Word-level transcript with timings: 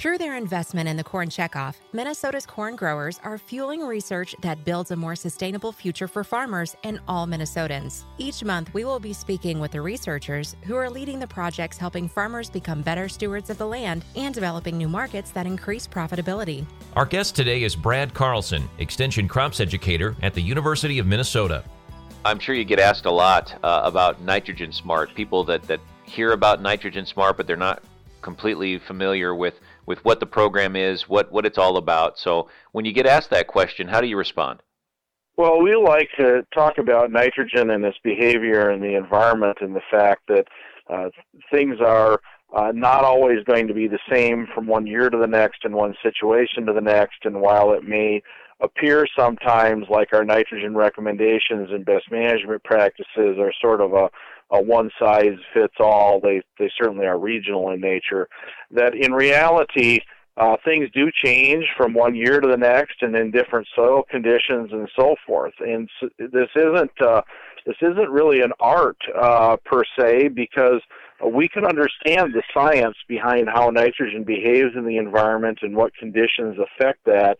Through 0.00 0.16
their 0.16 0.38
investment 0.38 0.88
in 0.88 0.96
the 0.96 1.04
corn 1.04 1.28
checkoff, 1.28 1.74
Minnesota's 1.92 2.46
corn 2.46 2.74
growers 2.74 3.20
are 3.22 3.36
fueling 3.36 3.82
research 3.82 4.34
that 4.40 4.64
builds 4.64 4.90
a 4.92 4.96
more 4.96 5.14
sustainable 5.14 5.72
future 5.72 6.08
for 6.08 6.24
farmers 6.24 6.74
and 6.84 7.00
all 7.06 7.26
Minnesotans. 7.26 8.04
Each 8.16 8.42
month, 8.42 8.72
we 8.72 8.86
will 8.86 8.98
be 8.98 9.12
speaking 9.12 9.60
with 9.60 9.72
the 9.72 9.82
researchers 9.82 10.56
who 10.62 10.74
are 10.74 10.88
leading 10.88 11.18
the 11.18 11.26
projects 11.26 11.76
helping 11.76 12.08
farmers 12.08 12.48
become 12.48 12.80
better 12.80 13.10
stewards 13.10 13.50
of 13.50 13.58
the 13.58 13.66
land 13.66 14.06
and 14.16 14.34
developing 14.34 14.78
new 14.78 14.88
markets 14.88 15.32
that 15.32 15.44
increase 15.44 15.86
profitability. 15.86 16.64
Our 16.96 17.04
guest 17.04 17.36
today 17.36 17.62
is 17.62 17.76
Brad 17.76 18.14
Carlson, 18.14 18.70
Extension 18.78 19.28
Crops 19.28 19.60
Educator 19.60 20.16
at 20.22 20.32
the 20.32 20.40
University 20.40 20.98
of 20.98 21.06
Minnesota. 21.06 21.62
I'm 22.24 22.38
sure 22.38 22.54
you 22.54 22.64
get 22.64 22.80
asked 22.80 23.04
a 23.04 23.10
lot 23.10 23.54
uh, 23.62 23.82
about 23.84 24.22
Nitrogen 24.22 24.72
Smart. 24.72 25.14
People 25.14 25.44
that, 25.44 25.62
that 25.64 25.80
hear 26.04 26.32
about 26.32 26.62
Nitrogen 26.62 27.04
Smart, 27.04 27.36
but 27.36 27.46
they're 27.46 27.54
not 27.54 27.82
completely 28.22 28.78
familiar 28.78 29.34
with 29.34 29.54
with 29.86 30.04
what 30.04 30.20
the 30.20 30.26
program 30.26 30.76
is, 30.76 31.08
what 31.08 31.30
what 31.32 31.46
it's 31.46 31.58
all 31.58 31.76
about. 31.76 32.18
So 32.18 32.48
when 32.72 32.84
you 32.84 32.92
get 32.92 33.06
asked 33.06 33.30
that 33.30 33.46
question, 33.46 33.88
how 33.88 34.00
do 34.00 34.06
you 34.06 34.16
respond? 34.16 34.62
Well, 35.36 35.62
we 35.62 35.74
like 35.74 36.10
to 36.18 36.44
talk 36.52 36.78
about 36.78 37.10
nitrogen 37.10 37.70
and 37.70 37.84
its 37.84 37.96
behavior 38.04 38.70
in 38.70 38.80
the 38.80 38.94
environment 38.94 39.58
and 39.60 39.74
the 39.74 39.80
fact 39.90 40.22
that 40.28 40.46
uh, 40.92 41.08
things 41.50 41.76
are 41.80 42.20
uh, 42.54 42.72
not 42.74 43.04
always 43.04 43.42
going 43.44 43.66
to 43.68 43.74
be 43.74 43.88
the 43.88 43.98
same 44.10 44.46
from 44.54 44.66
one 44.66 44.86
year 44.86 45.08
to 45.08 45.16
the 45.16 45.26
next 45.26 45.64
and 45.64 45.74
one 45.74 45.94
situation 46.02 46.66
to 46.66 46.72
the 46.72 46.80
next. 46.80 47.24
And 47.24 47.40
while 47.40 47.72
it 47.72 47.84
may 47.84 48.22
appear 48.60 49.06
sometimes 49.18 49.86
like 49.88 50.12
our 50.12 50.24
nitrogen 50.24 50.76
recommendations 50.76 51.70
and 51.70 51.84
best 51.84 52.10
management 52.10 52.62
practices 52.64 53.38
are 53.38 53.52
sort 53.60 53.80
of 53.80 53.92
a 53.92 54.10
a 54.52 54.60
one 54.60 54.90
size 54.98 55.38
fits 55.54 55.74
all. 55.78 56.20
They 56.20 56.42
they 56.58 56.70
certainly 56.80 57.06
are 57.06 57.18
regional 57.18 57.70
in 57.70 57.80
nature. 57.80 58.28
That 58.70 58.94
in 58.94 59.12
reality, 59.12 60.00
uh, 60.36 60.56
things 60.64 60.88
do 60.92 61.10
change 61.24 61.66
from 61.76 61.94
one 61.94 62.14
year 62.14 62.40
to 62.40 62.48
the 62.48 62.56
next, 62.56 63.02
and 63.02 63.14
in 63.14 63.30
different 63.30 63.68
soil 63.74 64.02
conditions 64.10 64.70
and 64.72 64.88
so 64.96 65.14
forth. 65.26 65.54
And 65.60 65.88
so 66.00 66.08
this 66.18 66.48
isn't 66.56 67.00
uh, 67.00 67.22
this 67.66 67.76
isn't 67.80 68.10
really 68.10 68.40
an 68.40 68.52
art 68.58 68.98
uh, 69.20 69.56
per 69.64 69.82
se 69.98 70.28
because 70.28 70.80
we 71.24 71.48
can 71.48 71.64
understand 71.64 72.32
the 72.32 72.42
science 72.54 72.96
behind 73.06 73.48
how 73.48 73.68
nitrogen 73.68 74.24
behaves 74.24 74.70
in 74.74 74.86
the 74.86 74.96
environment 74.96 75.58
and 75.62 75.76
what 75.76 75.94
conditions 75.94 76.56
affect 76.58 77.04
that 77.04 77.36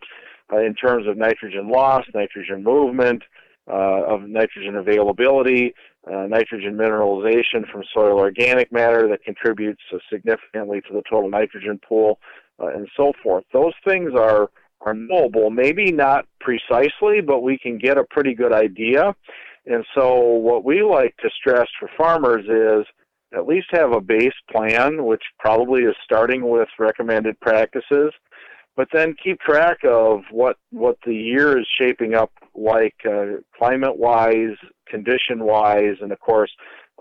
in 0.59 0.75
terms 0.75 1.07
of 1.07 1.17
nitrogen 1.17 1.69
loss, 1.69 2.05
nitrogen 2.13 2.63
movement, 2.63 3.23
uh, 3.67 4.03
of 4.07 4.27
nitrogen 4.27 4.75
availability, 4.75 5.73
uh, 6.11 6.25
nitrogen 6.27 6.75
mineralization 6.75 7.69
from 7.71 7.83
soil 7.93 8.17
organic 8.17 8.71
matter 8.71 9.07
that 9.07 9.23
contributes 9.23 9.81
uh, 9.93 9.97
significantly 10.11 10.81
to 10.81 10.93
the 10.93 11.03
total 11.09 11.29
nitrogen 11.29 11.79
pool, 11.87 12.19
uh, 12.59 12.67
and 12.67 12.87
so 12.97 13.13
forth. 13.23 13.43
Those 13.53 13.73
things 13.85 14.11
are 14.17 14.49
are 14.83 14.95
knowable, 14.95 15.51
maybe 15.51 15.91
not 15.91 16.25
precisely, 16.39 17.21
but 17.21 17.41
we 17.41 17.57
can 17.57 17.77
get 17.77 17.99
a 17.99 18.03
pretty 18.09 18.33
good 18.33 18.51
idea. 18.51 19.15
And 19.67 19.85
so, 19.93 20.17
what 20.17 20.63
we 20.63 20.81
like 20.81 21.15
to 21.17 21.29
stress 21.29 21.67
for 21.79 21.87
farmers 21.95 22.45
is 22.45 22.87
at 23.33 23.47
least 23.47 23.67
have 23.71 23.93
a 23.93 24.01
base 24.01 24.33
plan, 24.51 25.05
which 25.05 25.21
probably 25.39 25.83
is 25.83 25.95
starting 26.03 26.49
with 26.49 26.67
recommended 26.79 27.39
practices, 27.39 28.11
but 28.75 28.87
then 28.93 29.15
keep 29.21 29.39
track 29.39 29.79
of 29.83 30.21
what 30.31 30.57
what 30.71 30.97
the 31.05 31.13
year 31.15 31.59
is 31.59 31.67
shaping 31.79 32.13
up 32.13 32.31
like 32.55 32.95
uh, 33.05 33.37
climate 33.57 33.97
wise, 33.97 34.55
condition 34.87 35.43
wise, 35.43 35.97
and 36.01 36.11
of 36.11 36.19
course, 36.19 36.51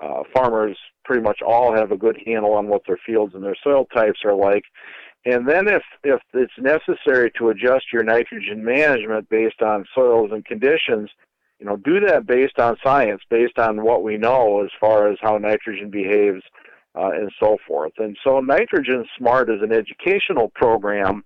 uh, 0.02 0.22
farmers 0.34 0.76
pretty 1.04 1.22
much 1.22 1.40
all 1.46 1.74
have 1.74 1.92
a 1.92 1.96
good 1.96 2.18
handle 2.24 2.52
on 2.52 2.68
what 2.68 2.82
their 2.86 2.98
fields 3.04 3.34
and 3.34 3.44
their 3.44 3.56
soil 3.62 3.86
types 3.86 4.20
are 4.24 4.34
like. 4.34 4.64
And 5.24 5.48
then 5.48 5.68
if 5.68 5.82
if 6.02 6.20
it's 6.32 6.52
necessary 6.58 7.30
to 7.38 7.50
adjust 7.50 7.92
your 7.92 8.02
nitrogen 8.02 8.64
management 8.64 9.28
based 9.28 9.62
on 9.62 9.84
soils 9.94 10.30
and 10.32 10.44
conditions, 10.44 11.10
you 11.58 11.66
know, 11.66 11.76
do 11.76 12.00
that 12.00 12.26
based 12.26 12.58
on 12.58 12.78
science, 12.82 13.22
based 13.28 13.58
on 13.58 13.84
what 13.84 14.02
we 14.02 14.16
know 14.16 14.62
as 14.64 14.70
far 14.80 15.10
as 15.10 15.18
how 15.20 15.36
nitrogen 15.36 15.90
behaves 15.90 16.42
uh, 16.94 17.10
and 17.12 17.30
so 17.38 17.58
forth. 17.66 17.92
And 17.98 18.16
so 18.24 18.40
Nitrogen 18.40 19.04
Smart 19.16 19.50
is 19.50 19.62
an 19.62 19.72
educational 19.72 20.50
program 20.54 21.24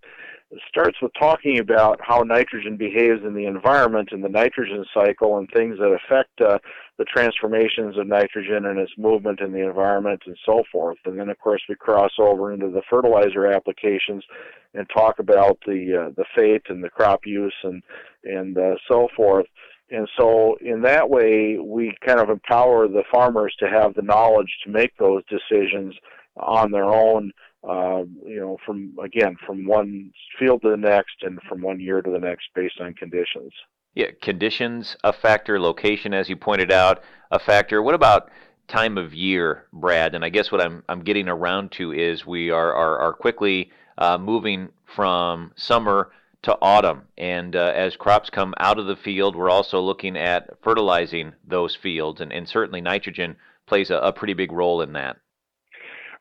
starts 0.68 0.98
with 1.00 1.12
talking 1.18 1.58
about 1.58 2.00
how 2.02 2.22
nitrogen 2.22 2.76
behaves 2.76 3.20
in 3.24 3.34
the 3.34 3.46
environment 3.46 4.10
and 4.12 4.22
the 4.22 4.28
nitrogen 4.28 4.84
cycle 4.92 5.38
and 5.38 5.48
things 5.50 5.78
that 5.78 5.96
affect 6.04 6.40
uh, 6.40 6.58
the 6.98 7.04
transformations 7.04 7.98
of 7.98 8.06
nitrogen 8.06 8.66
and 8.66 8.78
its 8.78 8.92
movement 8.96 9.40
in 9.40 9.52
the 9.52 9.66
environment 9.66 10.22
and 10.26 10.36
so 10.46 10.62
forth. 10.70 10.98
And 11.04 11.18
then, 11.18 11.28
of 11.28 11.38
course, 11.38 11.62
we 11.68 11.74
cross 11.74 12.12
over 12.18 12.52
into 12.52 12.70
the 12.70 12.82
fertilizer 12.88 13.46
applications 13.46 14.24
and 14.74 14.86
talk 14.94 15.18
about 15.18 15.58
the 15.66 16.06
uh, 16.06 16.12
the 16.16 16.24
fate 16.36 16.62
and 16.68 16.82
the 16.82 16.90
crop 16.90 17.20
use 17.24 17.54
and 17.62 17.82
and 18.24 18.56
uh, 18.56 18.74
so 18.88 19.08
forth. 19.16 19.46
And 19.90 20.08
so, 20.18 20.56
in 20.60 20.82
that 20.82 21.10
way, 21.10 21.58
we 21.62 21.94
kind 22.04 22.18
of 22.18 22.30
empower 22.30 22.88
the 22.88 23.04
farmers 23.12 23.54
to 23.60 23.68
have 23.68 23.94
the 23.94 24.02
knowledge 24.02 24.50
to 24.64 24.70
make 24.70 24.96
those 24.96 25.22
decisions 25.26 25.94
on 26.36 26.70
their 26.70 26.84
own 26.84 27.32
uh, 27.68 28.04
you 28.26 28.40
know, 28.40 28.58
from 28.64 28.96
again 29.02 29.36
from 29.46 29.66
one 29.66 30.12
field 30.38 30.62
to 30.62 30.70
the 30.70 30.76
next 30.76 31.16
and 31.22 31.38
from 31.48 31.62
one 31.62 31.80
year 31.80 32.02
to 32.02 32.10
the 32.10 32.18
next 32.18 32.48
based 32.54 32.80
on 32.80 32.94
conditions. 32.94 33.52
Yeah, 33.94 34.10
conditions 34.20 34.96
a 35.04 35.12
factor, 35.12 35.60
location, 35.60 36.12
as 36.14 36.28
you 36.28 36.36
pointed 36.36 36.72
out, 36.72 37.02
a 37.30 37.38
factor. 37.38 37.82
What 37.82 37.94
about 37.94 38.30
time 38.66 38.98
of 38.98 39.14
year, 39.14 39.66
Brad? 39.72 40.14
And 40.14 40.24
I 40.24 40.28
guess 40.28 40.50
what 40.50 40.60
I'm 40.60 40.82
I'm 40.88 41.02
getting 41.02 41.28
around 41.28 41.72
to 41.72 41.92
is 41.92 42.26
we 42.26 42.50
are 42.50 42.74
are, 42.74 42.98
are 42.98 43.12
quickly 43.12 43.70
uh, 43.98 44.18
moving 44.18 44.70
from 44.84 45.52
summer 45.56 46.10
to 46.42 46.58
autumn, 46.60 47.02
and 47.16 47.56
uh, 47.56 47.72
as 47.74 47.96
crops 47.96 48.28
come 48.28 48.52
out 48.58 48.78
of 48.78 48.84
the 48.86 48.96
field, 48.96 49.34
we're 49.34 49.48
also 49.48 49.80
looking 49.80 50.14
at 50.14 50.50
fertilizing 50.62 51.32
those 51.46 51.74
fields, 51.74 52.20
and, 52.20 52.32
and 52.32 52.46
certainly 52.46 52.82
nitrogen 52.82 53.36
plays 53.66 53.90
a, 53.90 53.96
a 53.96 54.12
pretty 54.12 54.34
big 54.34 54.52
role 54.52 54.82
in 54.82 54.92
that. 54.92 55.16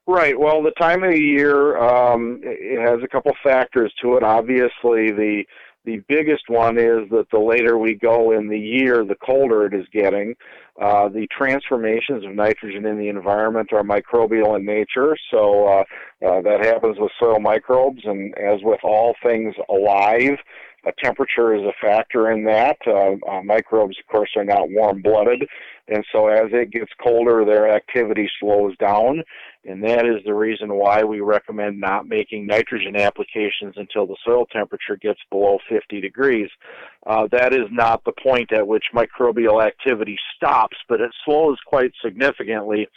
Right. 0.06 0.38
Well, 0.38 0.62
the 0.62 0.72
time 0.72 1.04
of 1.04 1.12
the 1.12 1.20
year 1.20 1.78
um, 1.78 2.42
it 2.44 2.82
has 2.82 3.02
a 3.04 3.08
couple 3.08 3.32
factors 3.42 3.94
to 4.02 4.18
it. 4.18 4.24
Obviously, 4.24 5.12
the 5.12 5.44
the 5.86 6.02
biggest 6.08 6.50
one 6.50 6.78
is 6.78 7.10
that 7.10 7.28
the 7.32 7.40
later 7.40 7.78
we 7.78 7.96
go 7.96 8.32
in 8.32 8.48
the 8.48 8.60
year, 8.60 9.06
the 9.06 9.16
colder 9.16 9.66
it 9.66 9.74
is 9.74 9.86
getting. 9.92 10.36
Uh, 10.82 11.08
the 11.08 11.28
transformations 11.36 12.26
of 12.26 12.34
nitrogen 12.34 12.86
in 12.86 12.98
the 12.98 13.08
environment 13.08 13.72
are 13.72 13.84
microbial 13.84 14.58
in 14.58 14.66
nature, 14.66 15.16
so 15.30 15.68
uh, 15.68 15.84
uh, 16.26 16.42
that 16.42 16.66
happens 16.66 16.98
with 17.00 17.12
soil 17.20 17.40
microbes, 17.40 18.02
and 18.06 18.34
as 18.40 18.60
with 18.64 18.80
all 18.84 19.14
things 19.22 19.54
alive, 19.70 20.38
temperature 21.04 21.56
is 21.56 21.62
a 21.62 21.74
factor 21.82 22.32
in 22.32 22.44
that. 22.46 22.78
Uh, 22.86 23.16
uh, 23.30 23.42
microbes, 23.44 23.98
of 24.00 24.12
course, 24.12 24.32
are 24.36 24.44
not 24.44 24.70
warm-blooded, 24.70 25.48
and 25.88 26.04
so 26.12 26.28
as 26.28 26.48
it 26.52 26.72
gets 26.72 26.92
colder, 27.02 27.46
their 27.46 27.70
activity 27.70 28.30
slows 28.40 28.76
down, 28.78 29.24
and 29.66 29.84
that 29.84 30.06
is 30.06 30.24
the 30.26 30.34
reason 30.34 30.74
why 30.74 31.04
we 31.04 31.22
recommend 31.22 31.80
not 31.80 32.08
making 32.08 32.46
nitrogen 32.46 32.96
applications 32.96 33.76
until 33.78 34.06
the 34.06 34.18
soil 34.26 34.46
temperature 34.48 34.98
gets 34.98 35.20
below 35.30 35.60
50 35.70 36.02
degrees. 36.02 36.50
That 37.06 37.54
is 37.54 37.68
not 37.72 38.04
the 38.04 38.12
point 38.12 38.52
at 38.52 38.68
which 38.68 38.86
microbial 38.94 39.66
activity 39.66 40.18
stops, 40.36 40.63
but 40.88 41.02
it 41.02 41.12
slows 41.26 41.58
quite 41.66 41.92
significantly. 42.04 42.88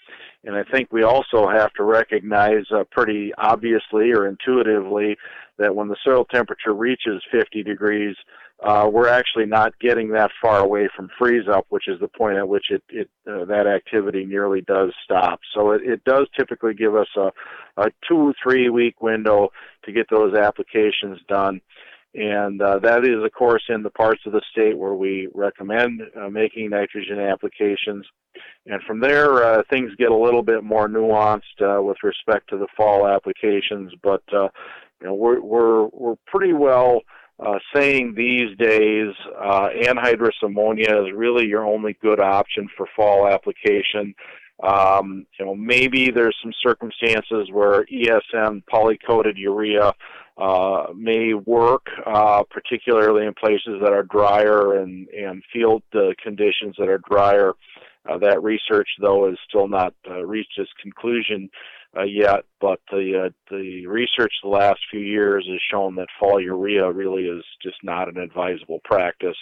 And 0.44 0.54
I 0.54 0.62
think 0.62 0.92
we 0.92 1.02
also 1.02 1.48
have 1.48 1.72
to 1.74 1.82
recognize 1.82 2.64
uh, 2.72 2.84
pretty 2.90 3.32
obviously 3.36 4.12
or 4.12 4.28
intuitively 4.28 5.16
that 5.58 5.74
when 5.74 5.88
the 5.88 5.96
soil 6.04 6.24
temperature 6.24 6.72
reaches 6.72 7.22
50 7.32 7.62
degrees, 7.62 8.14
uh, 8.62 8.88
we're 8.90 9.08
actually 9.08 9.44
not 9.44 9.78
getting 9.80 10.10
that 10.10 10.30
far 10.40 10.60
away 10.60 10.88
from 10.96 11.10
freeze 11.18 11.46
up, 11.46 11.66
which 11.68 11.88
is 11.88 12.00
the 12.00 12.08
point 12.08 12.38
at 12.38 12.48
which 12.48 12.66
it, 12.70 12.82
it 12.88 13.10
uh, 13.28 13.44
that 13.44 13.66
activity 13.66 14.24
nearly 14.24 14.62
does 14.62 14.92
stop. 15.04 15.40
So 15.54 15.72
it, 15.72 15.82
it 15.84 16.04
does 16.04 16.26
typically 16.36 16.72
give 16.72 16.94
us 16.94 17.08
a, 17.16 17.30
a 17.76 17.90
two 18.08 18.32
three 18.42 18.70
week 18.70 19.02
window 19.02 19.50
to 19.84 19.92
get 19.92 20.06
those 20.10 20.34
applications 20.34 21.18
done, 21.28 21.60
and 22.16 22.62
uh, 22.62 22.78
that 22.78 23.04
is 23.04 23.22
of 23.22 23.32
course 23.32 23.62
in 23.68 23.82
the 23.82 23.90
parts 23.90 24.22
of 24.26 24.32
the 24.32 24.40
state 24.50 24.76
where 24.76 24.94
we 24.94 25.28
recommend 25.34 26.00
uh, 26.16 26.28
making 26.28 26.70
nitrogen 26.70 27.20
applications. 27.20 28.06
And 28.66 28.82
from 28.82 29.00
there, 29.00 29.44
uh, 29.44 29.62
things 29.70 29.92
get 29.98 30.10
a 30.10 30.16
little 30.16 30.42
bit 30.42 30.64
more 30.64 30.88
nuanced 30.88 31.60
uh, 31.60 31.82
with 31.82 31.98
respect 32.02 32.48
to 32.50 32.56
the 32.56 32.68
fall 32.76 33.06
applications, 33.06 33.92
but 34.02 34.22
uh, 34.32 34.48
you 35.00 35.08
know 35.08 35.14
we're 35.14 35.40
we're 35.40 35.86
we're 35.92 36.16
pretty 36.26 36.54
well 36.54 37.00
uh, 37.38 37.58
saying 37.74 38.14
these 38.16 38.56
days 38.56 39.12
anhydrous 39.38 40.42
ammonia 40.42 41.02
is 41.04 41.12
really 41.14 41.46
your 41.46 41.66
only 41.66 41.96
good 42.00 42.20
option 42.20 42.66
for 42.76 42.86
fall 42.96 43.28
application. 43.28 44.14
Um, 44.62 45.26
you 45.38 45.44
know, 45.44 45.54
maybe 45.54 46.10
there's 46.10 46.36
some 46.42 46.52
circumstances 46.62 47.50
where 47.52 47.84
ESN 47.84 48.62
polycoated 48.72 49.34
urea 49.36 49.92
uh, 50.38 50.86
may 50.94 51.34
work, 51.34 51.86
uh, 52.06 52.42
particularly 52.50 53.26
in 53.26 53.34
places 53.34 53.80
that 53.82 53.92
are 53.92 54.02
drier 54.02 54.80
and, 54.80 55.08
and 55.08 55.42
field 55.52 55.82
uh, 55.94 56.10
conditions 56.22 56.74
that 56.78 56.88
are 56.88 57.00
drier. 57.08 57.54
Uh, 58.08 58.18
that 58.18 58.40
research, 58.42 58.88
though, 59.00 59.28
has 59.28 59.36
still 59.48 59.66
not 59.66 59.92
uh, 60.08 60.24
reached 60.24 60.56
its 60.58 60.70
conclusion 60.80 61.50
uh, 61.96 62.04
yet, 62.04 62.44
but 62.60 62.78
the 62.92 63.26
uh, 63.26 63.30
the 63.50 63.84
research 63.86 64.32
the 64.44 64.48
last 64.48 64.78
few 64.90 65.00
years 65.00 65.44
has 65.50 65.58
shown 65.72 65.96
that 65.96 66.06
fall 66.20 66.40
urea 66.40 66.92
really 66.92 67.24
is 67.24 67.42
just 67.62 67.78
not 67.82 68.08
an 68.08 68.18
advisable 68.18 68.78
practice 68.84 69.36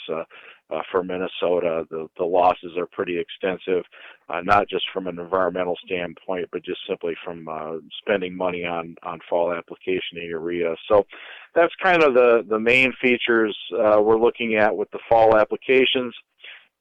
uh, 0.70 0.80
for 0.90 1.02
Minnesota. 1.02 1.86
The 1.90 2.08
the 2.16 2.24
losses 2.24 2.76
are 2.76 2.86
pretty 2.86 3.18
extensive, 3.18 3.84
uh, 4.28 4.40
not 4.42 4.68
just 4.68 4.84
from 4.92 5.06
an 5.06 5.18
environmental 5.18 5.76
standpoint, 5.84 6.48
but 6.52 6.64
just 6.64 6.80
simply 6.88 7.14
from 7.24 7.46
uh, 7.48 7.76
spending 8.00 8.36
money 8.36 8.64
on 8.64 8.96
on 9.02 9.20
fall 9.28 9.52
application 9.52 10.18
of 10.18 10.24
urea. 10.24 10.74
So 10.88 11.06
that's 11.54 11.74
kind 11.82 12.02
of 12.02 12.14
the 12.14 12.44
the 12.48 12.58
main 12.58 12.92
features 13.00 13.56
uh, 13.72 14.00
we're 14.00 14.20
looking 14.20 14.56
at 14.56 14.76
with 14.76 14.90
the 14.90 15.00
fall 15.08 15.36
applications. 15.36 16.14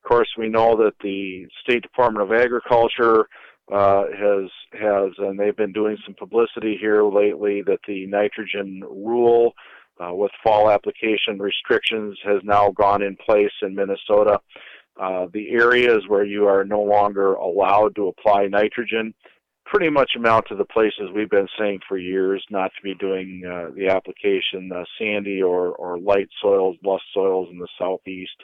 Of 0.03 0.09
course, 0.09 0.29
we 0.37 0.49
know 0.49 0.75
that 0.77 0.93
the 1.01 1.47
State 1.61 1.81
Department 1.81 2.29
of 2.29 2.37
Agriculture 2.37 3.27
uh, 3.71 4.03
has 4.17 4.49
has 4.73 5.11
and 5.17 5.39
they've 5.39 5.55
been 5.55 5.71
doing 5.71 5.97
some 6.05 6.15
publicity 6.15 6.77
here 6.79 7.03
lately 7.03 7.61
that 7.61 7.79
the 7.87 8.05
nitrogen 8.07 8.81
rule 8.89 9.53
uh, 9.99 10.13
with 10.13 10.31
fall 10.43 10.69
application 10.69 11.39
restrictions 11.39 12.17
has 12.23 12.41
now 12.43 12.71
gone 12.71 13.01
in 13.01 13.15
place 13.15 13.51
in 13.61 13.75
Minnesota. 13.75 14.39
Uh, 14.99 15.25
the 15.33 15.49
areas 15.49 16.03
where 16.07 16.23
you 16.23 16.45
are 16.47 16.63
no 16.63 16.81
longer 16.81 17.33
allowed 17.33 17.95
to 17.95 18.07
apply 18.07 18.45
nitrogen 18.47 19.13
pretty 19.65 19.89
much 19.89 20.11
amount 20.15 20.45
to 20.47 20.55
the 20.55 20.65
places 20.65 21.09
we've 21.15 21.29
been 21.29 21.47
saying 21.57 21.79
for 21.87 21.97
years 21.97 22.43
not 22.51 22.71
to 22.75 22.83
be 22.83 22.93
doing 22.95 23.41
uh, 23.45 23.73
the 23.75 23.87
application, 23.87 24.71
uh, 24.71 24.83
sandy 24.99 25.41
or, 25.41 25.71
or 25.75 25.97
light 25.97 26.27
soils, 26.41 26.75
loess 26.83 27.01
soils 27.13 27.47
in 27.51 27.57
the 27.57 27.67
southeast, 27.79 28.35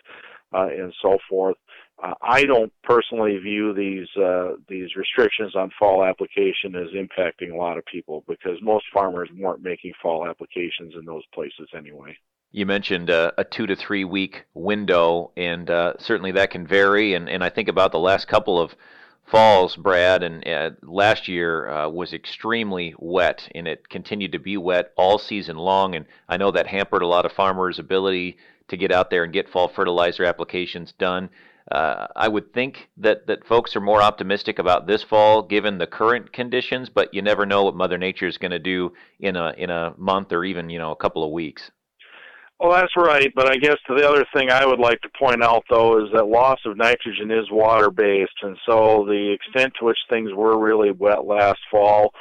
uh, 0.54 0.68
and 0.68 0.94
so 1.02 1.18
forth. 1.30 1.58
Uh, 2.02 2.14
I 2.22 2.44
don't 2.46 2.72
personally 2.84 3.38
view 3.38 3.74
these 3.74 4.08
uh, 4.16 4.54
these 4.68 4.96
restrictions 4.96 5.56
on 5.56 5.70
fall 5.78 6.04
application 6.04 6.76
as 6.76 6.88
impacting 6.96 7.52
a 7.52 7.58
lot 7.58 7.78
of 7.78 7.86
people 7.86 8.24
because 8.28 8.58
most 8.62 8.86
farmers 8.94 9.30
weren't 9.38 9.62
making 9.62 9.94
fall 10.02 10.28
applications 10.28 10.94
in 10.98 11.06
those 11.06 11.24
places 11.34 11.68
anyway. 11.76 12.18
You 12.52 12.66
mentioned 12.66 13.10
uh, 13.10 13.32
a 13.38 13.44
two 13.44 13.68
to 13.68 13.76
three 13.76 14.06
week 14.06 14.46
window, 14.54 15.32
and 15.38 15.70
uh, 15.70 15.94
certainly 16.00 16.32
that 16.32 16.52
can 16.52 16.66
vary. 16.66 17.14
And, 17.14 17.30
and 17.30 17.44
I 17.44 17.50
think 17.50 17.68
about 17.68 17.92
the 17.92 18.00
last 18.00 18.28
couple 18.28 18.60
of 18.60 18.74
falls, 19.30 19.76
Brad, 19.76 20.24
and 20.24 20.48
uh, 20.48 20.72
last 20.82 21.28
year 21.28 21.70
uh, 21.70 21.90
was 21.90 22.14
extremely 22.14 22.96
wet, 22.98 23.48
and 23.54 23.68
it 23.68 23.88
continued 23.90 24.32
to 24.32 24.40
be 24.40 24.58
wet 24.58 24.94
all 24.98 25.20
season 25.20 25.58
long. 25.58 25.96
And 25.96 26.06
I 26.28 26.38
know 26.38 26.50
that 26.52 26.66
hampered 26.66 27.04
a 27.04 27.08
lot 27.08 27.26
of 27.26 27.32
farmers' 27.34 27.78
ability 27.78 28.38
to 28.70 28.78
get 28.78 28.92
out 28.92 29.10
there 29.10 29.24
and 29.24 29.34
get 29.34 29.50
fall 29.50 29.68
fertilizer 29.68 30.26
applications 30.26 30.92
done. 30.94 31.30
Uh, 31.72 32.08
I 32.16 32.28
would 32.28 32.52
think 32.54 32.90
that, 32.98 33.28
that 33.28 33.46
folks 33.46 33.76
are 33.76 33.82
more 33.82 34.02
optimistic 34.02 34.58
about 34.58 34.88
this 34.88 35.04
fall 35.04 35.44
given 35.44 35.78
the 35.78 35.86
current 35.86 36.34
conditions, 36.34 36.90
but 36.90 37.14
you 37.14 37.22
never 37.22 37.46
know 37.46 37.64
what 37.64 37.76
Mother 37.76 37.98
Nature 37.98 38.28
is 38.28 38.40
going 38.40 38.52
to 38.52 38.60
do 38.60 38.92
in 39.20 39.36
a 39.36 39.54
in 39.58 39.70
a 39.70 39.94
month 39.98 40.32
or 40.32 40.44
even 40.44 40.70
you 40.70 40.80
know 40.80 40.92
a 40.92 40.96
couple 40.96 41.24
of 41.24 41.32
weeks. 41.32 41.70
Well, 42.60 42.72
that's 42.72 42.98
right, 42.98 43.32
but 43.36 43.50
I 43.50 43.56
guess 43.56 43.78
the 43.88 44.08
other 44.08 44.26
thing 44.34 44.50
I 44.50 44.66
would 44.66 44.80
like 44.80 45.00
to 45.02 45.10
point 45.18 45.44
out 45.44 45.64
though 45.70 46.04
is 46.04 46.12
that 46.14 46.28
loss 46.28 46.60
of 46.66 46.76
nitrogen 46.76 47.32
is 47.32 47.52
water 47.52 47.92
based, 47.92 48.34
and 48.42 48.58
so 48.68 49.06
the 49.08 49.32
extent 49.32 49.74
to 49.80 49.86
which 49.86 50.00
things 50.10 50.32
were 50.34 50.58
really 50.58 50.92
wet 50.92 51.26
last 51.26 51.60
fall, 51.70 52.12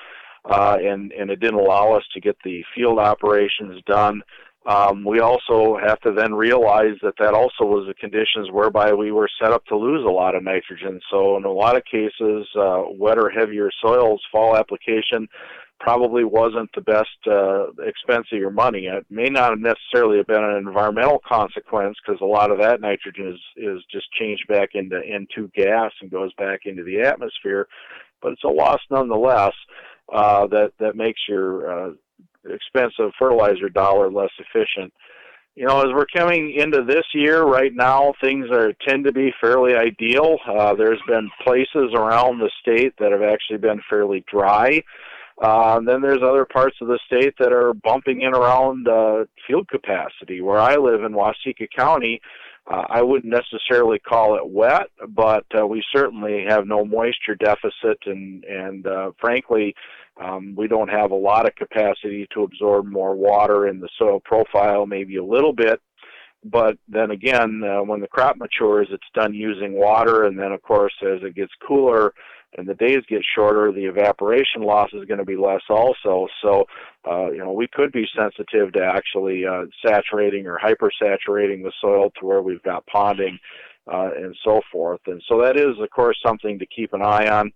uh, 0.45 0.77
and 0.79 1.11
and 1.13 1.31
it 1.31 1.41
didn't 1.41 1.59
allow 1.59 1.95
us 1.95 2.05
to 2.13 2.21
get 2.21 2.37
the 2.45 2.63
field 2.75 2.99
operations 2.99 3.83
done 3.87 4.23
um, 4.69 5.03
we 5.03 5.21
also 5.21 5.79
have 5.83 5.99
to 6.03 6.13
then 6.13 6.35
realize 6.35 6.97
that 7.03 7.15
that 7.19 7.33
also 7.33 7.65
was 7.65 7.87
the 7.89 7.95
conditions 7.95 8.51
whereby 8.53 8.93
we 8.93 9.11
were 9.11 9.29
set 9.41 9.51
up 9.51 9.65
to 9.67 9.77
lose 9.77 10.05
a 10.07 10.13
lot 10.13 10.35
of 10.35 10.45
nitrogen. 10.45 11.01
So 11.11 11.39
in 11.39 11.45
a 11.45 11.51
lot 11.51 11.77
of 11.77 11.85
cases, 11.87 12.47
uh, 12.55 12.83
wetter, 12.91 13.31
heavier 13.31 13.71
soils, 13.83 14.21
fall 14.31 14.59
application 14.59 15.27
probably 15.81 16.23
wasn't 16.25 16.69
the 16.75 16.83
best 16.83 17.09
uh, 17.27 17.69
expense 17.83 18.27
of 18.31 18.39
your 18.39 18.51
money. 18.51 18.87
It 18.87 19.07
may 19.09 19.31
not 19.31 19.51
have 19.51 19.61
necessarily 19.61 20.19
have 20.19 20.27
been 20.27 20.45
an 20.45 20.57
environmental 20.57 21.23
consequence 21.27 21.97
because 22.05 22.21
a 22.21 22.27
lot 22.27 22.51
of 22.51 22.59
that 22.59 22.83
nitrogen 22.83 23.29
is 23.29 23.41
is 23.57 23.83
just 23.91 24.13
changed 24.13 24.47
back 24.49 24.71
into 24.75 24.97
N2 24.97 25.55
gas 25.55 25.93
and 26.03 26.11
goes 26.11 26.35
back 26.35 26.61
into 26.67 26.83
the 26.83 27.01
atmosphere, 27.01 27.69
but 28.21 28.33
it's 28.33 28.45
a 28.45 28.49
loss 28.49 28.81
nonetheless 28.91 29.55
uh, 30.13 30.47
that 30.49 30.73
that 30.79 30.95
makes 30.95 31.21
your 31.27 31.71
uh, 31.71 31.93
expensive 32.51 33.13
fertilizer 33.19 33.69
dollar 33.69 34.11
less 34.11 34.31
efficient. 34.39 34.93
You 35.55 35.67
know, 35.67 35.81
as 35.81 35.93
we're 35.93 36.07
coming 36.07 36.55
into 36.57 36.85
this 36.85 37.05
year, 37.13 37.43
right 37.43 37.73
now 37.75 38.15
things 38.21 38.47
are 38.53 38.73
tend 38.87 39.05
to 39.07 39.13
be 39.13 39.33
fairly 39.41 39.75
ideal. 39.75 40.39
Uh, 40.47 40.75
there's 40.75 41.03
been 41.09 41.29
places 41.43 41.93
around 41.95 42.39
the 42.39 42.51
state 42.61 42.95
that 43.01 43.11
have 43.11 43.23
actually 43.23 43.59
been 43.59 43.81
fairly 43.91 44.25
dry. 44.31 44.83
Uh, 45.43 45.81
then 45.81 46.01
there's 46.01 46.23
other 46.23 46.45
parts 46.45 46.77
of 46.81 46.89
the 46.89 46.99
state 47.07 47.35
that 47.39 47.53
are 47.53 47.73
bumping 47.75 48.23
in 48.23 48.35
around 48.35 48.89
uh, 48.89 49.25
field 49.47 49.69
capacity. 49.69 50.41
Where 50.41 50.59
I 50.59 50.77
live 50.77 51.03
in 51.03 51.13
Waseca 51.13 51.69
County, 51.77 52.21
I 52.71 53.03
wouldn't 53.03 53.33
necessarily 53.33 53.99
call 53.99 54.37
it 54.37 54.47
wet, 54.47 54.89
but 55.09 55.47
uh, 55.59 55.67
we 55.67 55.83
certainly 55.95 56.45
have 56.47 56.67
no 56.67 56.85
moisture 56.85 57.35
deficit, 57.35 57.99
and 58.05 58.45
and 58.45 58.87
uh, 58.87 59.13
frankly, 59.19 59.75
um, 60.23 60.55
we 60.55 60.69
don't 60.69 60.91
have 60.91 61.11
a 61.11 61.17
lot 61.17 61.47
of 61.47 61.55
capacity 61.55 62.27
to 62.35 62.43
absorb 62.43 62.87
more 62.87 63.15
water 63.15 63.69
in 63.69 63.81
the 63.81 63.89
soil 63.99 64.21
profile, 64.25 64.87
maybe 64.87 65.17
a 65.17 65.25
little 65.25 65.53
bit. 65.53 65.81
But 66.45 66.77
then 66.89 67.11
again, 67.11 67.63
uh, 67.65 67.83
when 67.83 68.01
the 68.01 68.07
crop 68.07 68.37
matures, 68.37 68.89
it's 68.91 69.03
done 69.15 69.35
using 69.35 69.73
water, 69.73 70.25
and 70.25 70.39
then 70.39 70.53
of 70.53 70.63
course, 70.63 70.95
as 71.03 71.23
it 71.23 71.35
gets 71.35 71.53
cooler 71.67 72.13
and 72.57 72.67
the 72.67 72.75
days 72.75 73.03
get 73.09 73.23
shorter, 73.35 73.71
the 73.73 73.85
evaporation 73.85 74.63
loss 74.63 74.91
is 74.93 75.05
going 75.05 75.19
to 75.19 75.25
be 75.25 75.37
less 75.37 75.63
also. 75.69 76.27
So, 76.43 76.65
uh, 77.09 77.31
you 77.31 77.39
know, 77.39 77.53
we 77.53 77.69
could 77.69 77.93
be 77.93 78.09
sensitive 78.17 78.73
to 78.73 78.83
actually 78.83 79.45
uh, 79.47 79.65
saturating 79.85 80.47
or 80.47 80.59
hypersaturating 80.59 81.63
the 81.63 81.73
soil 81.81 82.11
to 82.19 82.27
where 82.27 82.43
we've 82.43 82.63
got 82.63 82.85
ponding 82.87 83.39
uh, 83.93 84.11
and 84.17 84.35
so 84.45 84.63
forth. 84.73 85.01
And 85.07 85.23
so 85.29 85.43
that 85.43 85.57
is, 85.57 85.79
of 85.81 85.91
course, 85.91 86.19
something 86.25 86.59
to 86.59 86.67
keep 86.67 86.95
an 86.95 87.03
eye 87.03 87.29
on. 87.29 87.53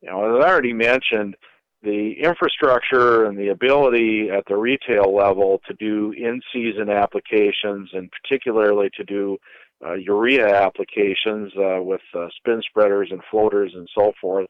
You 0.00 0.10
know, 0.10 0.36
as 0.36 0.44
I 0.44 0.48
already 0.48 0.72
mentioned, 0.72 1.36
the 1.82 2.14
infrastructure 2.20 3.24
and 3.24 3.36
the 3.36 3.48
ability 3.48 4.28
at 4.30 4.44
the 4.46 4.56
retail 4.56 5.14
level 5.14 5.60
to 5.66 5.74
do 5.74 6.12
in-season 6.12 6.88
applications 6.88 7.90
and 7.92 8.10
particularly 8.10 8.88
to 8.96 9.04
do 9.04 9.36
uh, 9.84 9.94
urea 9.94 10.46
applications 10.46 11.52
uh, 11.56 11.82
with 11.82 12.00
uh, 12.14 12.28
spin 12.36 12.62
spreaders 12.68 13.08
and 13.10 13.20
floaters 13.30 13.72
and 13.74 13.88
so 13.96 14.12
forth 14.20 14.48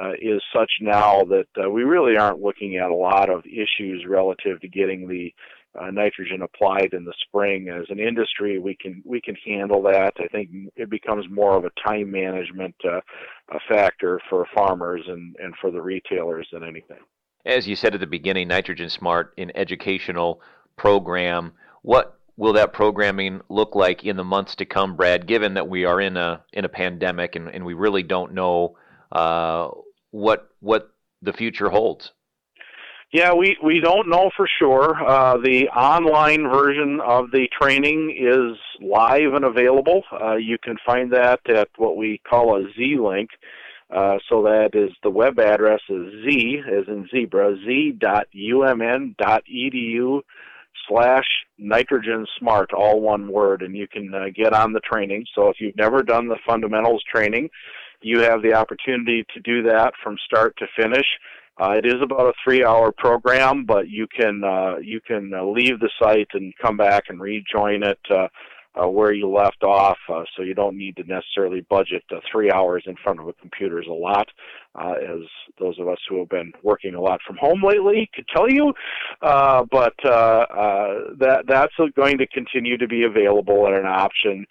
uh, 0.00 0.12
is 0.20 0.42
such 0.54 0.70
now 0.80 1.24
that 1.24 1.46
uh, 1.62 1.70
we 1.70 1.82
really 1.82 2.16
aren't 2.16 2.42
looking 2.42 2.76
at 2.76 2.90
a 2.90 2.94
lot 2.94 3.30
of 3.30 3.42
issues 3.46 4.04
relative 4.06 4.60
to 4.60 4.68
getting 4.68 5.08
the 5.08 5.32
uh, 5.80 5.90
nitrogen 5.90 6.42
applied 6.42 6.92
in 6.92 7.04
the 7.04 7.14
spring. 7.26 7.68
As 7.68 7.86
an 7.90 7.98
industry, 7.98 8.58
we 8.58 8.76
can 8.80 9.02
we 9.04 9.20
can 9.20 9.36
handle 9.44 9.82
that. 9.82 10.14
I 10.18 10.26
think 10.28 10.48
it 10.74 10.88
becomes 10.88 11.26
more 11.30 11.56
of 11.56 11.64
a 11.64 11.70
time 11.86 12.10
management 12.10 12.74
factor 13.68 14.20
for 14.28 14.46
farmers 14.54 15.02
and, 15.06 15.36
and 15.38 15.54
for 15.60 15.70
the 15.70 15.82
retailers 15.82 16.48
than 16.52 16.62
anything. 16.62 16.98
As 17.44 17.68
you 17.68 17.76
said 17.76 17.94
at 17.94 18.00
the 18.00 18.06
beginning, 18.06 18.48
Nitrogen 18.48 18.90
Smart 18.90 19.32
in 19.36 19.52
educational 19.54 20.40
program. 20.76 21.52
What 21.82 22.18
will 22.36 22.52
that 22.54 22.72
programming 22.72 23.40
look 23.48 23.74
like 23.74 24.04
in 24.04 24.16
the 24.16 24.24
months 24.24 24.54
to 24.56 24.64
come, 24.64 24.96
Brad? 24.96 25.26
Given 25.26 25.54
that 25.54 25.68
we 25.68 25.84
are 25.84 26.00
in 26.00 26.16
a 26.16 26.44
in 26.52 26.64
a 26.64 26.68
pandemic 26.68 27.36
and, 27.36 27.48
and 27.48 27.64
we 27.64 27.74
really 27.74 28.02
don't 28.02 28.32
know 28.32 28.76
uh, 29.12 29.68
what 30.10 30.50
what 30.60 30.90
the 31.22 31.32
future 31.32 31.68
holds. 31.68 32.12
Yeah, 33.12 33.32
we, 33.34 33.56
we 33.62 33.78
don't 33.80 34.08
know 34.08 34.30
for 34.36 34.48
sure. 34.58 34.96
Uh, 34.96 35.36
the 35.38 35.68
online 35.68 36.50
version 36.50 37.00
of 37.00 37.30
the 37.30 37.48
training 37.58 38.14
is 38.18 38.58
live 38.80 39.32
and 39.32 39.44
available. 39.44 40.02
Uh, 40.12 40.34
you 40.34 40.58
can 40.62 40.76
find 40.84 41.12
that 41.12 41.38
at 41.48 41.68
what 41.76 41.96
we 41.96 42.20
call 42.28 42.56
a 42.56 42.64
Z 42.76 42.98
link. 43.00 43.30
Uh, 43.94 44.18
so 44.28 44.42
that 44.42 44.70
is 44.74 44.90
the 45.04 45.10
web 45.10 45.38
address 45.38 45.80
is 45.88 46.12
z 46.24 46.60
as 46.66 46.88
in 46.88 47.08
zebra 47.08 47.56
z.umn.edu 47.64 48.20
slash 50.88 51.26
nitrogen 51.58 52.26
smart 52.38 52.72
all 52.72 53.00
one 53.00 53.30
word 53.30 53.62
and 53.62 53.76
you 53.76 53.88
can 53.88 54.12
uh, 54.14 54.26
get 54.34 54.52
on 54.52 54.72
the 54.72 54.80
training. 54.80 55.24
So 55.34 55.48
if 55.48 55.56
you've 55.60 55.76
never 55.76 56.02
done 56.02 56.28
the 56.28 56.38
fundamentals 56.46 57.02
training 57.12 57.48
you 58.02 58.20
have 58.20 58.42
the 58.42 58.54
opportunity 58.54 59.24
to 59.34 59.40
do 59.40 59.62
that 59.64 59.92
from 60.02 60.16
start 60.24 60.56
to 60.58 60.66
finish. 60.76 61.06
Uh, 61.58 61.72
it 61.72 61.86
is 61.86 62.00
about 62.02 62.28
a 62.28 62.32
three-hour 62.44 62.92
program, 62.92 63.64
but 63.64 63.88
you 63.88 64.06
can 64.06 64.44
uh, 64.44 64.76
you 64.76 65.00
can 65.00 65.32
uh, 65.34 65.42
leave 65.44 65.80
the 65.80 65.90
site 66.00 66.28
and 66.34 66.52
come 66.60 66.76
back 66.76 67.04
and 67.08 67.20
rejoin 67.20 67.82
it 67.82 67.98
uh, 68.80 68.88
where 68.88 69.12
you 69.12 69.28
left 69.28 69.62
off. 69.62 69.98
Uh, 70.08 70.24
so 70.36 70.42
you 70.42 70.54
don't 70.54 70.76
need 70.76 70.96
to 70.96 71.04
necessarily 71.04 71.62
budget 71.68 72.04
uh, 72.14 72.20
three 72.30 72.50
hours 72.50 72.82
in 72.86 72.94
front 73.02 73.20
of 73.20 73.28
a 73.28 73.32
computer 73.34 73.80
is 73.80 73.88
a 73.88 73.92
lot, 73.92 74.28
uh, 74.74 74.94
as 75.02 75.20
those 75.58 75.78
of 75.78 75.88
us 75.88 75.98
who 76.08 76.18
have 76.18 76.28
been 76.28 76.52
working 76.62 76.94
a 76.94 77.00
lot 77.00 77.20
from 77.26 77.36
home 77.36 77.62
lately 77.64 78.08
could 78.14 78.26
tell 78.34 78.50
you. 78.50 78.72
Uh, 79.22 79.64
but 79.70 79.94
uh, 80.04 80.46
that 81.18 81.44
that's 81.46 81.74
going 81.94 82.18
to 82.18 82.26
continue 82.26 82.76
to 82.76 82.86
be 82.86 83.04
available 83.04 83.66
and 83.66 83.76
an 83.76 83.86
option 83.86 84.46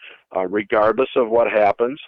regardless 0.49 1.09
of 1.15 1.29
what 1.29 1.49
happens. 1.49 1.99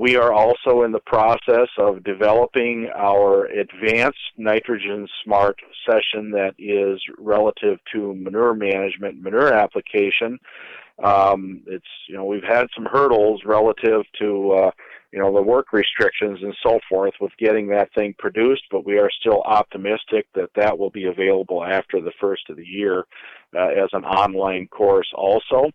We 0.00 0.16
are 0.16 0.32
also 0.32 0.82
in 0.82 0.92
the 0.92 1.00
process 1.06 1.68
of 1.78 2.02
developing 2.02 2.88
our 2.94 3.46
advanced 3.46 4.18
nitrogen 4.36 5.06
smart 5.24 5.58
session 5.86 6.30
that 6.32 6.54
is 6.58 7.00
relative 7.18 7.78
to 7.92 8.14
manure 8.14 8.54
management, 8.54 9.22
manure 9.22 9.52
application. 9.52 10.38
Um, 11.02 11.62
it's 11.66 11.84
you 12.08 12.14
know 12.14 12.24
we've 12.24 12.42
had 12.42 12.66
some 12.74 12.86
hurdles 12.86 13.42
relative 13.44 14.02
to 14.18 14.50
uh, 14.52 14.70
you 15.12 15.18
know 15.18 15.34
the 15.34 15.42
work 15.42 15.72
restrictions 15.72 16.38
and 16.42 16.54
so 16.62 16.80
forth 16.88 17.14
with 17.20 17.32
getting 17.38 17.68
that 17.68 17.92
thing 17.94 18.14
produced, 18.18 18.64
but 18.70 18.86
we 18.86 18.98
are 18.98 19.10
still 19.20 19.42
optimistic 19.42 20.26
that 20.34 20.50
that 20.56 20.78
will 20.78 20.90
be 20.90 21.04
available 21.04 21.64
after 21.64 22.00
the 22.00 22.12
first 22.20 22.48
of 22.48 22.56
the 22.56 22.66
year 22.66 23.04
uh, 23.54 23.68
as 23.68 23.90
an 23.92 24.04
online 24.04 24.68
course 24.68 25.08
also. 25.14 25.70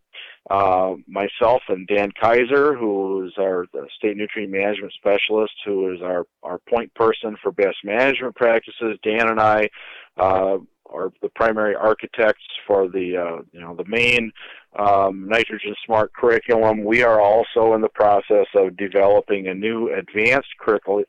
Uh, 0.49 0.95
myself 1.07 1.61
and 1.69 1.87
Dan 1.87 2.11
Kaiser, 2.19 2.75
who 2.75 3.27
is 3.27 3.33
our 3.39 3.67
state 3.95 4.17
nutrient 4.17 4.51
management 4.51 4.91
specialist, 4.93 5.53
who 5.65 5.93
is 5.93 6.01
our, 6.01 6.25
our 6.41 6.59
point 6.67 6.91
person 6.95 7.37
for 7.43 7.51
best 7.51 7.77
management 7.83 8.35
practices. 8.35 8.97
Dan 9.03 9.29
and 9.29 9.39
I 9.39 9.69
uh, 10.17 10.57
are 10.91 11.11
the 11.21 11.29
primary 11.29 11.75
architects 11.75 12.43
for 12.67 12.87
the 12.87 13.17
uh, 13.17 13.41
you 13.51 13.61
know 13.61 13.75
the 13.75 13.85
main 13.87 14.31
um, 14.77 15.27
nitrogen 15.27 15.75
smart 15.85 16.13
curriculum. 16.13 16.83
We 16.83 17.03
are 17.03 17.21
also 17.21 17.73
in 17.73 17.81
the 17.81 17.89
process 17.89 18.47
of 18.55 18.77
developing 18.77 19.47
a 19.47 19.53
new 19.53 19.93
advanced 19.93 20.49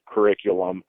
curriculum 0.07 0.83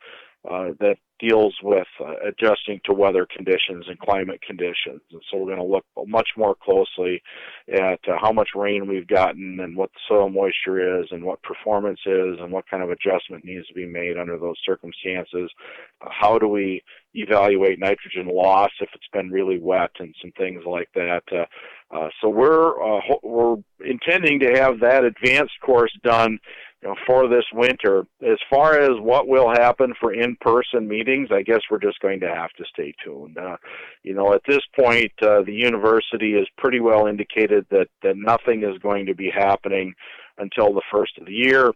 uh, 0.49 0.71
that 0.79 0.97
deals 1.19 1.55
with 1.63 1.87
uh, 2.01 2.15
adjusting 2.27 2.81
to 2.83 2.93
weather 2.93 3.25
conditions 3.33 3.85
and 3.87 3.97
climate 3.99 4.41
conditions. 4.41 5.01
And 5.11 5.21
so 5.31 5.37
we're 5.37 5.55
going 5.55 5.57
to 5.57 5.63
look 5.63 5.85
much 6.05 6.29
more 6.35 6.53
closely 6.53 7.21
at 7.71 7.99
uh, 8.09 8.17
how 8.21 8.33
much 8.33 8.49
rain 8.55 8.87
we've 8.87 9.07
gotten 9.07 9.59
and 9.61 9.77
what 9.77 9.89
the 9.93 9.99
soil 10.07 10.29
moisture 10.29 10.99
is 10.99 11.07
and 11.11 11.23
what 11.23 11.41
performance 11.43 11.99
is 12.05 12.39
and 12.41 12.51
what 12.51 12.67
kind 12.69 12.83
of 12.83 12.89
adjustment 12.89 13.45
needs 13.45 13.65
to 13.67 13.73
be 13.73 13.85
made 13.85 14.17
under 14.17 14.37
those 14.37 14.57
circumstances. 14.65 15.49
Uh, 16.01 16.09
how 16.11 16.37
do 16.37 16.47
we 16.47 16.83
evaluate 17.13 17.79
nitrogen 17.79 18.27
loss 18.27 18.71
if 18.81 18.89
it's 18.93 19.07
been 19.13 19.29
really 19.29 19.59
wet 19.59 19.91
and 19.99 20.15
some 20.21 20.31
things 20.37 20.63
like 20.65 20.89
that. 20.95 21.23
Uh, 21.31 21.45
uh, 21.95 22.09
so 22.21 22.29
we're 22.29 22.81
uh, 22.81 23.01
we're 23.21 23.57
intending 23.85 24.39
to 24.39 24.51
have 24.53 24.79
that 24.79 25.03
advanced 25.03 25.53
course 25.61 25.91
done 26.03 26.39
you 26.81 26.89
know, 26.89 26.95
for 27.05 27.27
this 27.27 27.45
winter. 27.53 28.05
As 28.25 28.39
far 28.49 28.79
as 28.79 28.99
what 28.99 29.27
will 29.27 29.49
happen 29.49 29.93
for 29.99 30.13
in-person 30.13 30.87
meetings, 30.87 31.29
I 31.31 31.43
guess 31.43 31.61
we're 31.69 31.79
just 31.79 31.99
going 31.99 32.19
to 32.21 32.27
have 32.27 32.51
to 32.57 32.65
stay 32.73 32.93
tuned. 33.03 33.37
Uh, 33.37 33.57
you 34.03 34.13
know, 34.13 34.33
at 34.33 34.41
this 34.47 34.61
point, 34.77 35.11
uh, 35.21 35.43
the 35.43 35.53
university 35.53 36.33
has 36.33 36.47
pretty 36.57 36.79
well 36.79 37.07
indicated 37.07 37.65
that 37.69 37.87
that 38.01 38.15
nothing 38.17 38.63
is 38.63 38.77
going 38.79 39.05
to 39.05 39.15
be 39.15 39.29
happening 39.29 39.93
until 40.39 40.73
the 40.73 40.81
first 40.91 41.17
of 41.19 41.25
the 41.25 41.31
year. 41.31 41.71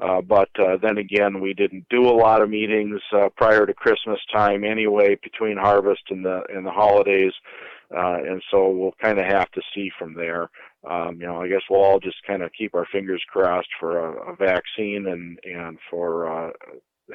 Uh, 0.00 0.20
but 0.22 0.48
uh, 0.58 0.76
then 0.82 0.98
again, 0.98 1.40
we 1.40 1.52
didn't 1.52 1.84
do 1.90 2.08
a 2.08 2.10
lot 2.10 2.40
of 2.40 2.48
meetings 2.48 3.00
uh, 3.12 3.28
prior 3.36 3.66
to 3.66 3.74
Christmas 3.74 4.18
time 4.32 4.64
anyway, 4.64 5.16
between 5.22 5.56
harvest 5.56 6.02
and 6.08 6.24
the 6.24 6.42
and 6.48 6.64
the 6.64 6.70
holidays, 6.70 7.32
uh, 7.94 8.16
and 8.16 8.42
so 8.50 8.70
we'll 8.70 8.94
kind 9.02 9.18
of 9.18 9.26
have 9.26 9.50
to 9.50 9.60
see 9.74 9.90
from 9.98 10.14
there. 10.14 10.48
Um, 10.88 11.20
you 11.20 11.26
know, 11.26 11.42
I 11.42 11.48
guess 11.48 11.60
we'll 11.68 11.84
all 11.84 12.00
just 12.00 12.16
kind 12.26 12.42
of 12.42 12.50
keep 12.56 12.74
our 12.74 12.86
fingers 12.90 13.22
crossed 13.28 13.68
for 13.78 13.98
a, 13.98 14.32
a 14.32 14.36
vaccine 14.36 15.06
and 15.06 15.38
and 15.44 15.78
for 15.90 16.48
uh, 16.48 16.50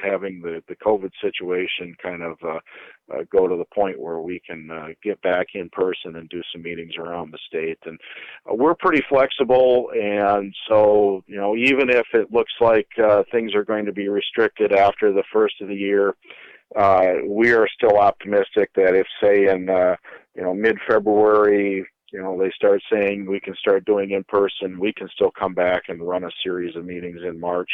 having 0.00 0.40
the 0.40 0.62
the 0.68 0.76
COVID 0.76 1.10
situation 1.20 1.96
kind 2.00 2.22
of 2.22 2.36
uh, 2.46 2.60
uh, 3.12 3.22
go 3.30 3.46
to 3.46 3.56
the 3.56 3.64
point 3.74 4.00
where 4.00 4.18
we 4.18 4.40
can 4.46 4.70
uh, 4.70 4.88
get 5.02 5.20
back 5.22 5.48
in 5.54 5.68
person 5.70 6.16
and 6.16 6.28
do 6.28 6.42
some 6.52 6.62
meetings 6.62 6.96
around 6.98 7.32
the 7.32 7.38
state. 7.46 7.78
And 7.84 7.98
uh, 8.50 8.54
we're 8.54 8.74
pretty 8.74 9.02
flexible, 9.08 9.90
and 9.94 10.54
so 10.68 11.22
you 11.26 11.36
know, 11.36 11.56
even 11.56 11.90
if 11.90 12.06
it 12.14 12.32
looks 12.32 12.52
like 12.60 12.88
uh, 13.02 13.22
things 13.30 13.54
are 13.54 13.64
going 13.64 13.86
to 13.86 13.92
be 13.92 14.08
restricted 14.08 14.72
after 14.72 15.12
the 15.12 15.24
first 15.32 15.60
of 15.60 15.68
the 15.68 15.74
year. 15.74 16.14
Uh, 16.74 17.18
we 17.24 17.52
are 17.52 17.68
still 17.68 17.96
optimistic 17.96 18.70
that 18.74 18.92
if, 18.92 19.06
say, 19.22 19.46
in 19.46 19.70
uh, 19.70 19.94
you 20.34 20.42
know 20.42 20.52
mid-February, 20.52 21.86
you 22.12 22.22
know 22.22 22.38
they 22.38 22.50
start 22.54 22.82
saying 22.90 23.26
we 23.26 23.40
can 23.40 23.54
start 23.56 23.84
doing 23.84 24.12
in 24.12 24.24
person 24.24 24.78
we 24.78 24.92
can 24.92 25.08
still 25.14 25.30
come 25.30 25.54
back 25.54 25.84
and 25.88 26.06
run 26.06 26.24
a 26.24 26.30
series 26.42 26.74
of 26.76 26.84
meetings 26.84 27.20
in 27.22 27.38
march 27.38 27.70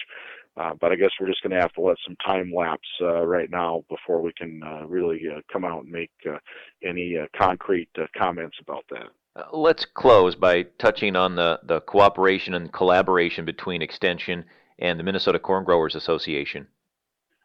uh, 0.56 0.72
but 0.80 0.92
i 0.92 0.96
guess 0.96 1.10
we're 1.20 1.26
just 1.26 1.42
going 1.42 1.50
to 1.50 1.60
have 1.60 1.72
to 1.72 1.80
let 1.80 1.96
some 2.06 2.16
time 2.24 2.52
lapse 2.54 2.88
uh, 3.00 3.24
right 3.24 3.50
now 3.50 3.84
before 3.88 4.20
we 4.20 4.32
can 4.36 4.60
uh, 4.64 4.86
really 4.86 5.22
uh, 5.34 5.40
come 5.52 5.64
out 5.64 5.82
and 5.84 5.92
make 5.92 6.10
uh, 6.28 6.38
any 6.84 7.16
uh, 7.16 7.26
concrete 7.36 7.88
comments 8.16 8.56
about 8.60 8.84
that 8.90 9.08
let's 9.52 9.84
close 9.84 10.34
by 10.34 10.62
touching 10.78 11.16
on 11.16 11.34
the, 11.34 11.58
the 11.64 11.80
cooperation 11.82 12.54
and 12.54 12.72
collaboration 12.72 13.44
between 13.44 13.82
extension 13.82 14.44
and 14.78 14.98
the 14.98 15.04
minnesota 15.04 15.38
corn 15.38 15.64
growers 15.64 15.94
association 15.94 16.66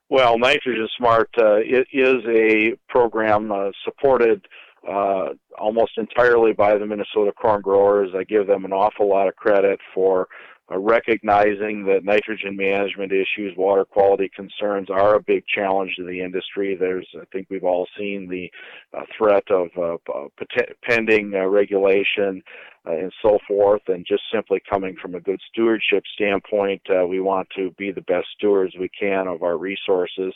well 0.10 0.38
nitrogen 0.38 0.88
smart 0.98 1.30
it 1.38 1.88
is 1.94 2.24
a 2.28 2.76
program 2.90 3.52
supported 3.84 4.46
uh, 4.88 5.30
almost 5.58 5.98
entirely 5.98 6.54
by 6.54 6.78
the 6.78 6.86
Minnesota 6.86 7.32
corn 7.34 7.62
growers. 7.62 8.12
I 8.16 8.24
give 8.24 8.48
them 8.48 8.64
an 8.66 8.72
awful 8.72 9.10
lot 9.10 9.28
of 9.28 9.36
credit 9.36 9.80
for 9.94 10.28
uh, 10.72 10.78
recognizing 10.78 11.86
that 11.86 12.04
nitrogen 12.04 12.56
management 12.56 13.12
issues, 13.12 13.56
water 13.58 13.86
quality 13.86 14.30
concerns 14.36 14.90
are 14.90 15.16
a 15.16 15.22
big 15.22 15.44
challenge 15.48 15.96
to 15.96 16.04
the 16.04 16.22
industry. 16.22 16.76
There's, 16.76 17.08
I 17.16 17.26
think 17.32 17.48
we've 17.50 17.64
all 17.64 17.88
seen 17.98 18.28
the 18.28 18.52
uh, 18.98 19.04
threat 19.18 19.50
of 19.50 19.70
uh, 19.78 19.98
pending 20.84 21.34
uh, 21.34 21.46
regulation 21.46 22.42
uh, 22.88 22.98
and 22.98 23.12
so 23.22 23.38
forth. 23.48 23.82
And 23.88 24.06
just 24.08 24.24
simply 24.32 24.62
coming 24.70 24.96
from 25.02 25.16
a 25.16 25.20
good 25.20 25.40
stewardship 25.52 26.04
standpoint, 26.14 26.82
uh, 26.90 27.06
we 27.06 27.20
want 27.20 27.48
to 27.56 27.72
be 27.72 27.92
the 27.92 28.02
best 28.02 28.28
stewards 28.36 28.76
we 28.80 28.90
can 28.90 29.28
of 29.28 29.44
our 29.44 29.58
resources. 29.58 30.34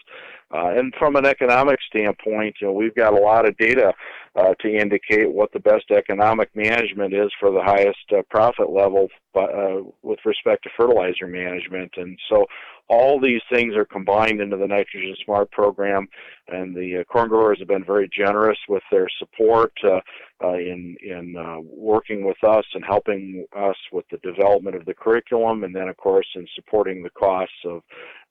Uh, 0.53 0.71
and 0.75 0.93
from 0.99 1.15
an 1.15 1.25
economic 1.25 1.79
standpoint, 1.87 2.55
you 2.59 2.67
know, 2.67 2.73
we've 2.73 2.95
got 2.95 3.13
a 3.13 3.19
lot 3.21 3.47
of 3.47 3.57
data 3.57 3.93
uh, 4.35 4.53
to 4.59 4.67
indicate 4.67 5.31
what 5.31 5.51
the 5.53 5.59
best 5.59 5.91
economic 5.91 6.49
management 6.55 7.13
is 7.13 7.31
for 7.39 7.51
the 7.51 7.63
highest 7.63 7.99
uh, 8.11 8.21
profit 8.29 8.69
level 8.69 9.07
uh, 9.35 9.77
with 10.01 10.19
respect 10.25 10.63
to 10.63 10.69
fertilizer 10.77 11.27
management. 11.27 11.91
And 11.95 12.17
so 12.29 12.45
all 12.91 13.21
these 13.21 13.41
things 13.49 13.73
are 13.73 13.85
combined 13.85 14.41
into 14.41 14.57
the 14.57 14.67
Nitrogen 14.67 15.15
Smart 15.23 15.49
program, 15.51 16.09
and 16.49 16.75
the 16.75 16.97
uh, 16.99 17.03
corn 17.05 17.29
growers 17.29 17.57
have 17.59 17.69
been 17.69 17.85
very 17.85 18.09
generous 18.09 18.57
with 18.67 18.83
their 18.91 19.07
support 19.17 19.71
uh, 19.85 20.01
uh, 20.43 20.55
in 20.55 20.97
in 21.01 21.37
uh, 21.37 21.61
working 21.61 22.25
with 22.25 22.43
us 22.43 22.65
and 22.73 22.83
helping 22.83 23.45
us 23.55 23.77
with 23.93 24.03
the 24.11 24.17
development 24.17 24.75
of 24.75 24.83
the 24.85 24.93
curriculum, 24.93 25.63
and 25.63 25.73
then 25.73 25.87
of 25.87 25.95
course 25.95 26.27
in 26.35 26.45
supporting 26.53 27.01
the 27.01 27.09
costs 27.11 27.55
of 27.63 27.81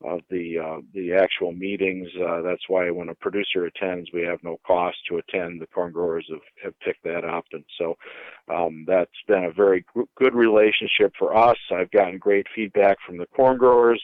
of 0.02 0.20
the 0.30 0.58
uh, 0.58 0.80
the 0.94 1.12
actual 1.14 1.52
meetings. 1.52 2.08
Uh, 2.16 2.40
that's 2.42 2.68
why 2.68 2.90
when 2.90 3.08
a 3.08 3.14
producer 3.14 3.66
attends, 3.66 4.10
we 4.12 4.22
have 4.22 4.42
no 4.42 4.58
cost 4.66 4.96
to 5.08 5.18
attend. 5.18 5.60
The 5.60 5.66
corn 5.66 5.92
growers 5.92 6.26
have, 6.30 6.40
have 6.64 6.80
picked 6.80 7.04
that 7.04 7.24
up, 7.24 7.44
and 7.52 7.64
so 7.78 7.96
um, 8.52 8.84
that's 8.86 9.10
been 9.28 9.44
a 9.44 9.52
very 9.52 9.84
good 10.16 10.34
relationship 10.34 11.12
for 11.18 11.36
us. 11.36 11.58
I've 11.70 11.90
gotten 11.90 12.18
great 12.18 12.46
feedback 12.54 12.98
from 13.06 13.18
the 13.18 13.26
corn 13.26 13.58
growers 13.58 14.02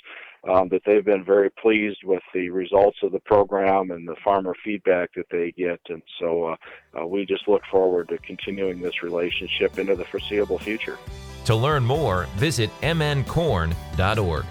um, 0.48 0.68
that 0.68 0.82
they've 0.86 1.04
been 1.04 1.24
very 1.24 1.50
pleased 1.50 2.04
with 2.04 2.22
the 2.32 2.50
results 2.50 2.98
of 3.02 3.12
the 3.12 3.20
program 3.20 3.90
and 3.90 4.06
the 4.06 4.16
farmer 4.22 4.54
feedback 4.64 5.10
that 5.16 5.26
they 5.30 5.52
get. 5.52 5.80
And 5.88 6.02
so 6.20 6.44
uh, 6.44 6.56
uh, 7.00 7.06
we 7.06 7.26
just 7.26 7.48
look 7.48 7.62
forward 7.70 8.08
to 8.08 8.18
continuing 8.18 8.80
this 8.80 9.02
relationship 9.02 9.78
into 9.78 9.96
the 9.96 10.04
foreseeable 10.04 10.58
future. 10.58 10.98
To 11.46 11.54
learn 11.54 11.84
more, 11.84 12.26
visit 12.36 12.70
mncorn.org. 12.82 14.44